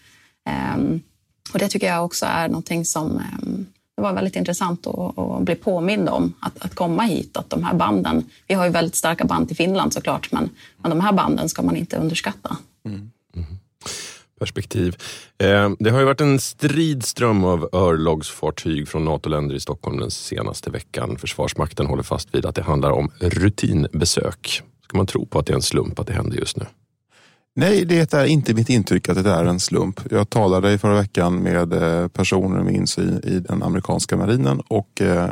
Um, 0.75 1.03
och 1.53 1.59
det 1.59 1.69
tycker 1.69 1.87
jag 1.87 2.05
också 2.05 2.27
är 2.27 2.49
någonting 2.49 2.85
som 2.85 3.23
um, 3.43 3.67
det 3.97 4.03
var 4.03 4.13
väldigt 4.13 4.37
intressant 4.37 4.87
att, 4.87 5.19
att, 5.19 5.43
bli 5.43 5.55
påmind 5.55 6.09
om 6.09 6.35
att, 6.41 6.65
att 6.65 6.75
komma 6.75 7.03
hit. 7.03 7.37
Att 7.37 7.51
de 7.51 7.65
här 7.65 7.75
banden, 7.75 8.25
vi 8.47 8.55
har 8.55 8.65
ju 8.65 8.71
väldigt 8.71 8.97
starka 8.97 9.25
band 9.25 9.49
till 9.49 9.57
Finland 9.57 9.93
såklart, 9.93 10.33
men, 10.33 10.51
men 10.77 10.91
de 10.91 11.01
här 11.01 11.13
banden 11.13 11.49
ska 11.49 11.63
man 11.63 11.77
inte 11.77 11.97
underskatta. 11.97 12.57
Mm. 12.85 13.11
Mm 13.37 13.59
perspektiv. 14.43 14.97
Eh, 15.39 15.71
det 15.79 15.91
har 15.91 15.99
ju 15.99 16.05
varit 16.05 16.21
en 16.21 16.39
stridström 16.39 17.45
av 17.45 17.69
örlogsfartyg 17.73 18.89
från 18.89 19.05
NATO-länder 19.05 19.55
i 19.55 19.61
Stockholm 19.61 20.01
den 20.01 20.11
senaste 20.11 20.71
veckan. 20.71 21.17
Försvarsmakten 21.19 21.87
håller 21.87 22.03
fast 22.03 22.35
vid 22.35 22.47
att 22.47 22.55
det 22.55 22.63
handlar 22.63 22.91
om 22.91 23.11
rutinbesök. 23.21 24.63
Ska 24.85 24.97
man 24.97 25.07
tro 25.07 25.27
på 25.27 25.39
att 25.39 25.47
det 25.47 25.53
är 25.53 25.55
en 25.55 25.63
slump 25.63 25.99
att 25.99 26.07
det 26.07 26.13
händer 26.13 26.37
just 26.37 26.57
nu? 26.57 26.67
Nej, 27.55 27.85
det 27.85 28.15
är 28.15 28.25
inte 28.25 28.55
mitt 28.55 28.69
intryck 28.69 29.09
att 29.09 29.25
det 29.25 29.31
är 29.31 29.45
en 29.45 29.61
slump. 29.61 30.01
Jag 30.11 30.31
talade 30.31 30.73
i 30.73 30.79
förra 30.79 30.95
veckan 30.95 31.37
med 31.43 31.73
eh, 31.73 32.09
personer 32.09 32.63
med 32.63 32.75
insyn 32.75 33.21
i 33.25 33.39
den 33.39 33.63
amerikanska 33.63 34.17
marinen 34.17 34.61
och 34.69 35.01
eh, 35.01 35.31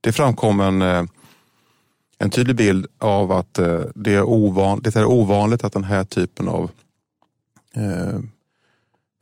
det 0.00 0.12
framkom 0.12 0.60
en, 0.60 0.82
en 2.18 2.30
tydlig 2.30 2.56
bild 2.56 2.86
av 2.98 3.32
att 3.32 3.54
det 3.94 4.14
är, 4.14 4.22
ovan, 4.22 4.80
det 4.82 4.96
är 4.96 5.04
ovanligt 5.04 5.64
att 5.64 5.72
den 5.72 5.84
här 5.84 6.04
typen 6.04 6.48
av 6.48 6.70
eh, 7.76 8.18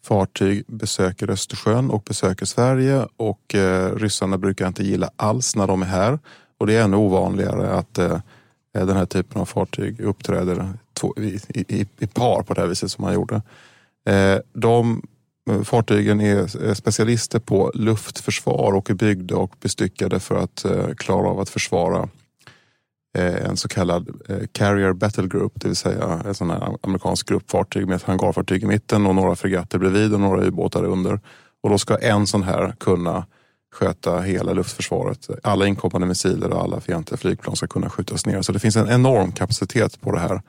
fartyg 0.05 0.65
besöker 0.67 1.31
Östersjön 1.31 1.91
och 1.91 2.03
besöker 2.03 2.47
Sverige 2.47 3.07
och 3.17 3.55
eh, 3.55 3.95
ryssarna 3.97 4.39
brukar 4.39 4.69
inte 4.69 4.85
gilla 4.85 5.11
alls 5.17 5.57
när 5.57 5.67
de 5.67 5.83
är 5.83 5.87
här. 5.87 6.19
Och 6.59 6.67
det 6.67 6.75
är 6.75 6.83
ännu 6.83 6.97
ovanligare 6.97 7.71
att 7.71 7.99
eh, 7.99 8.19
den 8.73 8.97
här 8.97 9.07
typen 9.07 9.41
av 9.41 9.45
fartyg 9.45 10.01
uppträder 10.01 10.73
två, 11.01 11.15
i, 11.17 11.41
i, 11.49 11.87
i, 11.99 12.07
par 12.07 12.43
på 12.43 12.55
det 12.55 12.61
här 12.61 12.69
viset 12.69 12.91
som 12.91 13.05
man 13.05 13.15
gjorde. 13.15 13.43
Eh, 14.09 14.39
de 14.53 15.03
eh, 15.51 15.63
fartygen 15.63 16.21
är 16.21 16.75
specialister 16.75 17.39
på 17.39 17.73
luftförsvar 17.75 18.73
och 18.73 18.91
är 18.91 18.95
byggda 18.95 19.37
och 19.37 19.55
bestyckade 19.61 20.21
för 20.21 20.35
att 20.35 20.65
eh, 20.65 20.89
klara 20.97 21.29
av 21.29 21.41
att 21.41 21.49
försvara 21.49 22.09
Eh, 23.19 23.47
en 23.47 23.57
så 23.57 23.69
kallad 23.69 24.09
eh, 24.29 24.39
Carrier 24.53 24.93
Battle 24.93 25.27
Group, 25.27 25.53
det 25.55 25.69
vill 25.69 25.77
säga 25.77 26.23
en 26.27 26.35
sån 26.35 26.51
här 26.51 26.77
amerikansk 26.83 27.29
gruppfartyg 27.29 27.87
med 27.87 27.97
ett 27.97 28.03
hangarfartyg 28.03 28.63
i 28.63 28.67
mitten 28.67 29.07
och 29.07 29.15
några 29.15 29.37
fregatter 29.37 29.79
bredvid 29.79 30.15
och 30.15 30.21
några 30.21 30.45
ubåtar 30.45 30.85
under. 30.85 31.21
Och 31.63 31.71
då 31.71 31.79
ska 31.79 31.97
en 31.97 32.27
sån 32.27 32.43
här 32.43 32.75
kunna 32.81 33.27
sköta 33.73 34.21
hela 34.21 34.53
luftförsvaret. 34.53 35.29
Alla 35.43 35.67
inkommande 35.67 36.07
missiler 36.07 36.51
och 36.51 36.63
alla 36.63 36.81
fientliga 36.81 37.19
flygplan 37.19 37.57
ska 37.57 37.67
kunna 37.67 37.91
skjutas 37.91 38.27
ner. 38.27 38.43
Så 38.43 38.53
det 38.53 38.59
finns 38.59 38.77
en 38.77 38.89
enorm 38.89 39.33
kapacitet 39.33 40.01
på 40.01 40.13
det 40.13 40.21
här 40.21 40.43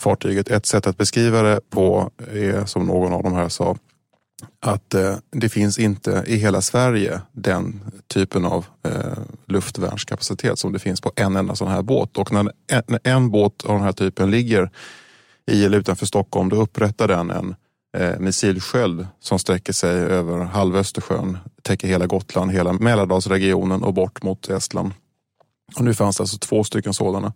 fartyget. 0.00 0.48
Ett 0.48 0.66
sätt 0.66 0.86
att 0.86 0.96
beskriva 0.96 1.42
det 1.42 1.60
på 1.70 2.10
är, 2.32 2.64
som 2.64 2.86
någon 2.86 3.12
av 3.12 3.22
de 3.22 3.32
här 3.32 3.48
sa, 3.48 3.76
att 4.60 4.94
eh, 4.94 5.16
det 5.30 5.48
finns 5.48 5.78
inte 5.78 6.24
i 6.26 6.36
hela 6.36 6.60
Sverige 6.60 7.20
den 7.32 7.80
typen 8.06 8.44
av 8.44 8.66
eh, 8.82 9.18
luftvärnskapacitet 9.46 10.58
som 10.58 10.72
det 10.72 10.78
finns 10.78 11.00
på 11.00 11.12
en 11.16 11.36
enda 11.36 11.54
sån 11.54 11.68
här 11.68 11.82
båt. 11.82 12.18
Och 12.18 12.32
när 12.32 12.52
en, 12.72 12.82
när 12.86 13.00
en 13.04 13.30
båt 13.30 13.64
av 13.64 13.74
den 13.74 13.84
här 13.84 13.92
typen 13.92 14.30
ligger 14.30 14.70
i 15.46 15.64
eller 15.64 15.78
utanför 15.78 16.06
Stockholm 16.06 16.48
då 16.48 16.56
upprättar 16.56 17.08
den 17.08 17.30
en 17.30 17.54
eh, 17.96 18.18
missilsköld 18.18 19.06
som 19.20 19.38
sträcker 19.38 19.72
sig 19.72 19.96
över 19.96 20.38
halva 20.38 20.78
Östersjön, 20.78 21.38
täcker 21.62 21.88
hela 21.88 22.06
Gotland, 22.06 22.50
hela 22.50 22.72
Mälardalsregionen 22.72 23.82
och 23.82 23.94
bort 23.94 24.22
mot 24.22 24.48
Estland. 24.48 24.92
Och 25.76 25.84
nu 25.84 25.94
fanns 25.94 26.16
det 26.16 26.22
alltså 26.22 26.38
två 26.38 26.64
stycken 26.64 26.94
sådana. 26.94 27.32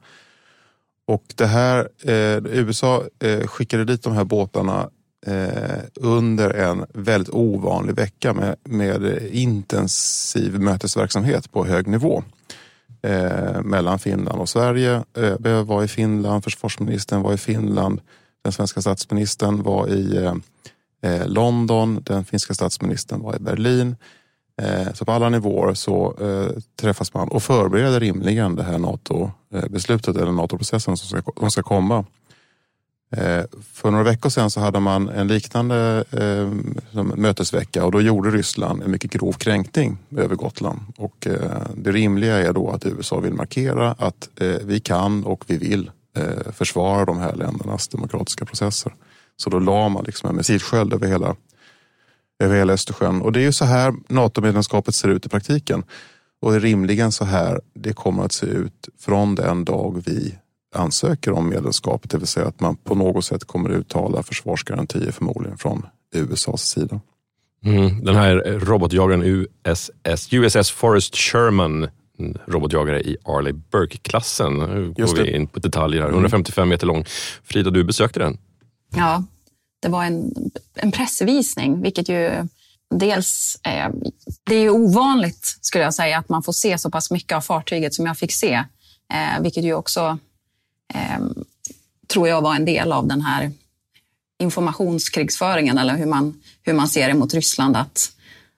Och 1.06 1.24
det 1.34 1.46
här, 1.46 1.88
eh, 2.02 2.44
USA 2.44 3.02
eh, 3.20 3.46
skickade 3.46 3.84
dit 3.84 4.02
de 4.02 4.12
här 4.12 4.24
båtarna 4.24 4.90
eh, 5.26 5.80
under 5.94 6.50
en 6.50 6.86
väldigt 6.92 7.34
ovanlig 7.34 7.94
vecka 7.94 8.34
med, 8.34 8.56
med 8.64 9.28
intensiv 9.32 10.60
mötesverksamhet 10.60 11.52
på 11.52 11.64
hög 11.64 11.86
nivå 11.86 12.22
eh, 13.02 13.62
mellan 13.62 13.98
Finland 13.98 14.40
och 14.40 14.48
Sverige. 14.48 15.04
ÖB 15.14 15.46
var 15.46 15.84
i 15.84 15.88
Finland, 15.88 16.44
försvarsministern 16.44 17.22
var 17.22 17.32
i 17.32 17.38
Finland, 17.38 18.00
den 18.42 18.52
svenska 18.52 18.80
statsministern 18.80 19.62
var 19.62 19.88
i 19.88 20.16
eh, 20.16 20.34
eh 21.02 21.28
London, 21.28 22.02
den 22.02 22.24
finska 22.24 22.54
statsministern 22.54 23.20
var 23.20 23.36
i 23.36 23.38
Berlin. 23.38 23.96
Eh, 24.62 24.92
så 24.92 25.04
på 25.04 25.12
alla 25.12 25.28
nivåer 25.28 25.74
så 25.74 26.16
eh, 26.20 26.60
träffas 26.80 27.14
man 27.14 27.28
och 27.28 27.42
förbereder 27.42 28.00
rimligen 28.00 28.56
det 28.56 28.62
här 28.62 28.78
NATO-beslutet 28.78 30.16
eh, 30.16 30.22
eller 30.22 30.32
NATO-processen 30.32 30.96
som 30.96 31.22
ska, 31.22 31.32
som 31.38 31.50
ska 31.50 31.62
komma. 31.62 32.04
Eh, 33.16 33.44
för 33.72 33.90
några 33.90 34.04
veckor 34.04 34.30
sedan 34.30 34.50
så 34.50 34.60
hade 34.60 34.80
man 34.80 35.08
en 35.08 35.28
liknande 35.28 36.04
eh, 36.10 37.02
mötesvecka 37.16 37.84
och 37.84 37.92
då 37.92 38.00
gjorde 38.00 38.30
Ryssland 38.30 38.82
en 38.82 38.90
mycket 38.90 39.10
grov 39.10 39.32
kränkning 39.32 39.98
över 40.16 40.36
Gotland. 40.36 40.80
Och 40.96 41.26
eh, 41.26 41.66
det 41.76 41.92
rimliga 41.92 42.36
är 42.36 42.52
då 42.52 42.70
att 42.70 42.86
USA 42.86 43.20
vill 43.20 43.34
markera 43.34 43.92
att 43.92 44.28
eh, 44.40 44.56
vi 44.64 44.80
kan 44.80 45.24
och 45.24 45.44
vi 45.46 45.56
vill 45.56 45.90
eh, 46.16 46.52
försvara 46.52 47.04
de 47.04 47.18
här 47.18 47.34
ländernas 47.34 47.88
demokratiska 47.88 48.44
processer. 48.44 48.94
Så 49.36 49.50
då 49.50 49.58
la 49.58 49.88
man 49.88 50.04
liksom 50.04 50.28
en 50.28 50.36
missilsköld 50.36 50.92
över 50.92 51.06
hela, 51.06 51.36
över 52.38 52.56
hela 52.56 52.72
Östersjön. 52.72 53.22
Och 53.22 53.32
det 53.32 53.40
är 53.40 53.44
ju 53.44 53.52
så 53.52 53.64
här 53.64 53.94
NATO-medlemskapet 54.08 54.94
ser 54.94 55.08
ut 55.08 55.26
i 55.26 55.28
praktiken. 55.28 55.84
Och 56.40 56.50
det 56.50 56.56
är 56.56 56.60
rimligen 56.60 57.12
så 57.12 57.24
här 57.24 57.60
det 57.74 57.92
kommer 57.92 58.24
att 58.24 58.32
se 58.32 58.46
ut 58.46 58.88
från 58.98 59.34
den 59.34 59.64
dag 59.64 60.02
vi 60.06 60.34
ansöker 60.74 61.32
om 61.32 61.48
medlemskap. 61.48 62.10
Det 62.10 62.18
vill 62.18 62.26
säga 62.26 62.46
att 62.46 62.60
man 62.60 62.76
på 62.76 62.94
något 62.94 63.24
sätt 63.24 63.44
kommer 63.44 63.70
uttala 63.70 64.22
försvarsgarantier 64.22 65.12
förmodligen 65.12 65.58
från 65.58 65.86
USAs 66.14 66.68
sida. 66.68 67.00
Mm, 67.64 68.04
den 68.04 68.16
här 68.16 68.36
robotjagaren 68.58 69.22
USS, 69.22 70.32
USS 70.32 70.70
Forrest 70.70 71.16
Sherman, 71.16 71.88
robotjagare 72.46 73.00
i 73.00 73.16
Arleigh 73.24 73.58
Burke-klassen. 73.72 74.54
Nu 74.54 74.94
går 74.96 75.22
vi 75.22 75.36
in 75.36 75.46
på 75.46 75.58
detaljer 75.58 76.02
här. 76.02 76.08
155 76.08 76.62
mm. 76.62 76.68
meter 76.68 76.86
lång. 76.86 77.04
Frida, 77.44 77.70
du 77.70 77.84
besökte 77.84 78.20
den. 78.20 78.38
Ja, 78.96 79.24
det 79.82 79.88
var 79.88 80.04
en, 80.04 80.32
en 80.74 80.92
pressvisning, 80.92 81.82
vilket 81.82 82.08
ju 82.08 82.30
dels 82.94 83.60
eh, 83.62 83.88
det 84.44 84.54
är 84.54 84.60
ju 84.60 84.70
ovanligt 84.70 85.58
skulle 85.60 85.84
jag 85.84 85.94
säga 85.94 86.18
att 86.18 86.28
man 86.28 86.42
får 86.42 86.52
se 86.52 86.78
så 86.78 86.90
pass 86.90 87.10
mycket 87.10 87.36
av 87.36 87.40
fartyget 87.40 87.94
som 87.94 88.06
jag 88.06 88.18
fick 88.18 88.32
se, 88.32 88.54
eh, 89.12 89.42
vilket 89.42 89.64
ju 89.64 89.74
också 89.74 90.18
Ehm, 90.94 91.44
tror 92.06 92.28
jag 92.28 92.42
var 92.42 92.54
en 92.54 92.64
del 92.64 92.92
av 92.92 93.06
den 93.06 93.20
här 93.20 93.50
informationskrigföringen 94.38 95.78
eller 95.78 95.96
hur 95.96 96.06
man, 96.06 96.40
hur 96.62 96.72
man 96.72 96.88
ser 96.88 97.08
det 97.08 97.14
mot 97.14 97.34
Ryssland. 97.34 97.76
Att, 97.76 98.12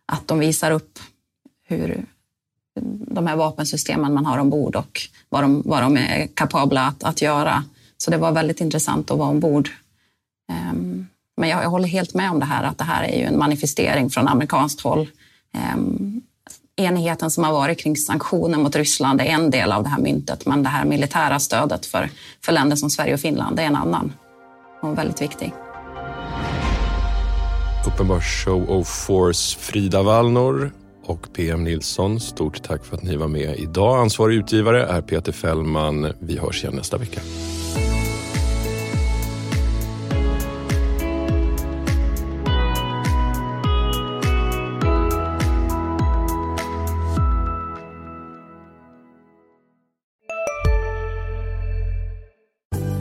att 0.07 0.29
de 0.29 0.39
visar 0.39 0.71
upp 0.71 0.99
hur, 1.69 2.07
de 3.11 3.27
här 3.27 3.37
vapensystemen 3.37 4.15
man 4.15 4.27
har 4.27 4.39
ombord 4.39 4.77
och 4.77 5.01
vad 5.29 5.45
de, 5.45 5.63
vad 5.65 5.83
de 5.83 5.97
är 5.97 6.27
kapabla 6.27 6.87
att, 6.87 7.05
att 7.05 7.23
göra. 7.23 7.65
Så 7.97 8.11
det 8.11 8.17
var 8.17 8.33
väldigt 8.33 8.61
intressant 8.61 9.11
att 9.11 9.19
vara 9.19 9.29
ombord. 9.29 9.71
Um, 10.71 11.07
men 11.37 11.49
jag, 11.49 11.65
jag, 11.65 11.71
håller 11.71 11.89
helt 11.89 12.15
med 12.15 12.31
om 12.31 12.41
det 12.41 12.47
här 12.47 12.65
att 12.65 12.79
det 12.79 12.85
här 12.85 13.05
är 13.05 13.19
ju 13.19 13.25
en 13.25 13.39
manifestering 13.39 14.11
från 14.11 14.29
amerikanskt 14.29 14.81
håll. 14.81 15.09
Um, 15.75 16.23
enigheten 16.77 17.31
som 17.31 17.45
har 17.45 17.53
varit 17.53 17.79
kring 17.79 17.97
sanktioner 17.97 18.59
mot 18.59 18.77
Ryssland 18.77 19.21
är 19.21 19.25
en 19.25 19.51
del 19.51 19.73
av 19.73 19.83
det 19.83 19.89
här 19.89 19.99
myntet, 19.99 20.47
men 20.47 20.63
det 20.63 20.69
här 20.69 20.85
militära 20.85 21.39
stödet 21.39 21.87
för, 21.87 22.11
för 22.45 22.53
länder 22.53 22.77
som 22.77 22.91
Sverige 22.91 23.15
och 23.15 23.21
Finland 23.21 23.61
är 23.61 23.63
en 23.63 23.77
annan 23.77 24.13
och 24.83 24.99
väldigt 24.99 25.23
viktig. 25.23 25.53
Uppenbar 27.87 28.21
show 28.21 28.71
of 28.71 28.89
force 28.89 29.59
Frida 29.59 30.03
Wallnor 30.03 30.71
och 31.05 31.33
PM 31.33 31.65
Nilsson. 31.65 32.21
Stort 32.21 32.63
tack 32.63 32.85
för 32.85 32.97
att 32.97 33.03
ni 33.03 33.17
var 33.17 33.29
med 33.29 33.59
idag. 33.59 33.99
Ansvarig 33.99 34.37
utgivare 34.37 34.87
är 34.87 35.03
Peter 35.03 35.33
Fällman. 35.33 36.13
Vi 36.19 36.39
hörs 36.39 36.65
igen 36.65 36.77
nästa 36.77 36.97
vecka. 36.97 37.21